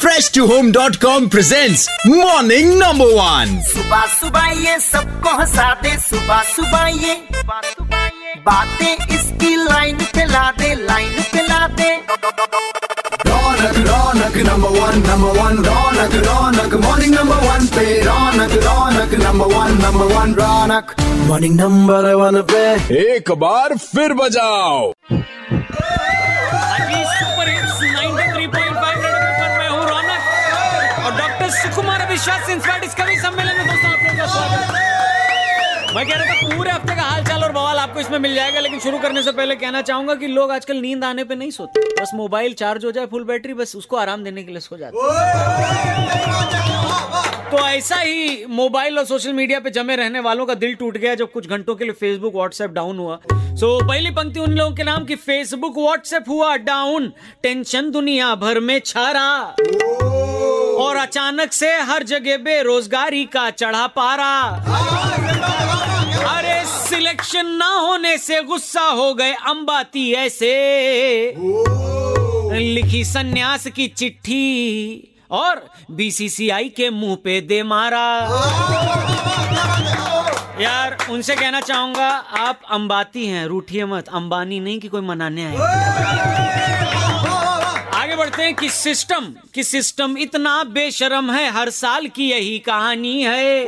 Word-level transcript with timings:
Fresh 0.00 0.30
to 0.34 0.44
home 0.46 0.70
dot 0.72 0.94
com 0.96 1.26
present 1.28 2.06
morning 2.08 2.72
number 2.72 3.06
one 3.14 3.58
सुबह 3.62 4.04
सुबह 4.12 4.46
ये 4.60 4.78
सबको 4.80 5.30
हंसा 5.40 5.72
दे 5.82 5.90
सुबह 6.00 6.40
सुबह 6.52 6.86
ये। 7.02 7.14
बातें 8.46 9.14
इसकी 9.14 9.54
लाइन 9.56 9.98
पे 10.14 10.24
ला 10.26 10.50
दे 10.60 10.74
लाइन 10.84 11.20
पे 11.32 11.42
ला 11.48 11.66
दे। 11.80 11.90
रौनक 13.26 13.76
रौनक 13.88 14.36
नंबर 14.48 14.78
वन 14.78 15.02
नंबर 15.08 15.38
वन 15.40 15.64
रौनक 15.66 16.14
रौनक 16.26 16.74
मॉर्निंग 16.84 17.14
नंबर 17.14 17.46
वन 17.46 17.66
पे। 17.76 17.84
रौनक 18.04 18.54
रौनक 18.64 19.14
नंबर 19.24 19.54
वन 19.54 19.78
नंबर 19.82 20.14
वन 20.14 20.34
रौनक। 20.40 20.94
मॉर्निंग 21.28 21.60
नंबर 21.60 22.12
वन 22.22 22.40
पे। 22.52 22.64
एक 23.04 23.32
बार 23.44 23.76
फिर 23.76 24.14
बजाओ। 24.22 24.92
सुकुमार 31.62 32.08
विश्वास 32.08 32.46
डिस्कवरी 32.80 33.16
सम्मेलन 33.20 33.56
में 33.56 33.66
दोस्तों 33.66 33.90
आप 33.90 33.98
लोगों 34.02 34.16
का 34.18 34.26
स्वागत 34.26 35.94
मैं 35.94 36.06
कह 36.08 36.14
रहा 36.14 36.24
था 36.24 36.56
पूरे 36.56 36.70
हफ़्ते 36.70 36.94
का 36.96 37.02
हालचाल 37.02 37.44
और 37.44 37.52
बवाल 37.52 37.78
आपको 37.78 38.00
इसमें 38.00 38.18
मिल 38.18 38.34
जाएगा 38.34 38.60
लेकिन 38.60 38.80
शुरू 38.80 38.98
करने 38.98 39.22
से 39.22 39.32
पहले 39.32 39.56
कहना 39.56 39.82
चाहूँगा 39.82 40.14
कि 40.14 40.26
लोग 40.28 40.50
आजकल 40.50 40.76
नींद 40.76 41.04
आने 41.04 41.24
पे 41.24 41.34
नहीं 41.34 41.50
सोते। 41.50 41.80
बस 42.00 42.10
मोबाइल 42.14 42.52
चार्ज 42.54 42.84
हो 42.84 42.90
जाए 42.90 43.06
फुल 43.06 43.24
बैटरी 43.24 43.54
बस 43.54 43.74
उसको 43.76 43.96
आराम 43.96 44.24
देने 44.24 44.42
के 44.42 44.50
लिए 44.50 44.60
सो 44.60 44.76
जाते 44.76 44.96
तो 47.50 47.66
ऐसा 47.68 47.96
ही 47.96 48.44
मोबाइल 48.48 48.98
और 48.98 49.04
सोशल 49.04 49.32
मीडिया 49.32 49.60
पे 49.60 49.70
जमे 49.70 49.96
रहने 49.96 50.20
वालों 50.20 50.46
का 50.46 50.54
दिल 50.56 50.74
टूट 50.74 50.96
गया 50.96 51.14
जब 51.14 51.32
कुछ 51.32 51.48
घंटों 51.48 51.74
के 51.74 51.84
लिए 51.84 51.94
फेसबुक 52.00 52.34
व्हाट्सएप 52.34 52.70
डाउन 52.70 52.98
हुआ। 52.98 53.18
सो 53.26 53.78
so, 53.78 53.86
पहली 53.88 54.10
पंक्ति 54.10 54.40
उन 54.40 54.52
लोगों 54.52 54.74
के 54.76 54.82
नाम 54.84 55.04
की 55.04 55.16
फेसबुक 55.18 55.78
व्हाट्सएप 55.78 56.28
हुआ 56.28 56.56
डाउन 56.68 57.12
टेंशन 57.42 57.90
दुनिया 57.90 58.34
भर 58.36 58.60
में 58.60 58.78
छा 58.86 59.10
रहा। 59.10 59.54
और 60.90 60.96
अचानक 60.96 61.52
से 61.52 61.80
हर 61.80 62.02
जगह 62.02 62.36
बेरोजगारी 62.36 63.24
का 63.24 63.50
चढ़ा 63.50 63.86
पारा। 63.86 64.32
अरे, 66.28 66.64
सिलेक्शन 66.66 67.46
ना 67.46 67.68
होने 67.68 68.18
से 68.18 68.42
गुस्सा 68.42 68.80
हो 68.80 69.14
गए 69.14 69.32
अंबाती 69.32 70.12
ऐसे। 70.12 70.54
लिखी 72.58 73.04
सन्यास 73.04 73.66
की 73.66 73.88
चिट्ठी 73.88 75.14
और 75.30 75.70
बीसीसीआई 75.90 76.68
के 76.68 76.90
मुँह 76.90 77.16
पे 77.16 77.40
दे 77.40 77.62
मारा। 77.62 78.06
यार, 80.60 80.96
उनसे 81.10 81.34
कहना 81.34 81.60
चाहूँगा, 81.60 82.08
आप 82.38 82.60
अंबाती 82.70 83.26
हैं, 83.26 83.46
रूठिए 83.46 83.84
मत। 83.84 84.08
अंबानी 84.08 84.60
नहीं 84.60 84.80
कि 84.80 84.88
कोई 84.88 85.00
मनाने 85.00 85.46
आए। 85.46 86.79
बढ़ते 88.40 88.44
हैं 88.44 88.54
कि 88.54 88.68
सिस्टम 88.68 89.26
कि 89.54 89.62
सिस्टम 89.64 90.16
इतना 90.18 90.62
बेशरम 90.66 91.30
है, 91.30 91.50
हर 91.52 91.70
साल 91.70 92.06
की 92.08 92.30
यही 92.30 92.58
कहानी 92.58 93.22
है। 93.22 93.66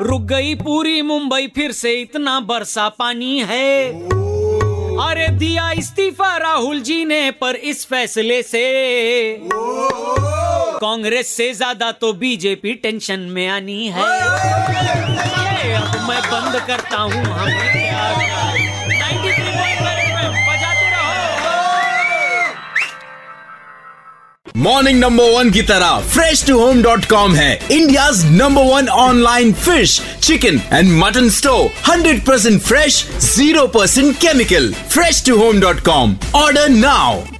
रुक 0.00 0.22
गई 0.22 0.54
पूरी 0.54 1.02
मुंबई, 1.02 1.46
फिर 1.54 1.72
से 1.72 1.92
इतना 2.00 2.38
बरसा 2.42 2.88
पानी 2.98 3.38
है। 3.42 3.90
अरे 5.02 5.28
दिया 5.38 5.70
इस्तीफा 5.72 6.36
राहुल 6.36 6.80
जी 6.80 7.04
ने 7.04 7.30
पर 7.40 7.56
इस 7.64 7.84
फैसले 7.86 8.42
से। 8.42 8.64
कांग्रेस 10.82 11.28
से 11.28 11.52
ज़्यादा 11.54 11.90
तो 11.92 12.12
बीजेपी 12.12 12.74
टेंशन 12.74 13.20
में 13.30 13.46
आनी 13.48 13.86
है। 13.88 14.02
अब 15.72 16.08
मैं 16.08 16.20
बंद 16.22 16.60
करता 16.66 16.98
हूँ, 16.98 17.24
हमें 17.24 17.72
मॉर्निंग 24.56 24.98
नंबर 25.00 25.30
वन 25.32 25.50
की 25.50 25.60
तरह 25.62 26.00
fresh 26.08 26.44
to 26.46 26.58
home 26.58 26.82
dot 26.82 27.04
com 27.10 27.34
है 27.34 27.52
India 27.72 28.08
number 28.30 28.62
one 28.64 28.88
online 28.88 29.52
fish 29.54 30.00
chicken 30.22 30.60
and 30.72 30.92
mutton 30.98 31.28
store 31.38 31.68
hundred 31.88 32.24
percent 32.26 32.60
fresh 32.62 33.04
zero 33.20 33.66
percent 33.76 34.16
chemical 34.20 34.72
fresh 34.90 35.24
to 35.26 35.36
home 35.38 35.60
dot 35.60 35.80
com 35.84 36.16
order 36.36 36.68
now 36.68 37.31